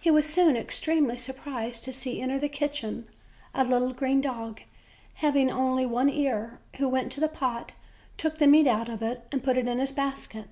He 0.00 0.10
was 0.10 0.26
soon 0.26 0.56
extremely 0.56 1.18
surprised 1.18 1.84
to 1.84 1.92
see 1.92 2.22
enter 2.22 2.38
the 2.38 2.48
kitchen 2.48 3.06
a 3.54 3.64
little 3.64 3.92
green 3.92 4.22
dog, 4.22 4.62
having 5.16 5.50
only 5.50 5.84
one 5.84 6.08
ear, 6.08 6.58
who 6.78 6.88
went 6.88 7.12
to 7.12 7.20
the 7.20 7.28
pot, 7.28 7.72
took 8.16 8.38
the 8.38 8.46
meat 8.46 8.66
out 8.66 8.88
of 8.88 9.02
it 9.02 9.26
and 9.30 9.44
put 9.44 9.58
it 9.58 9.68
into 9.68 9.82
his 9.82 9.92
basket. 9.92 10.46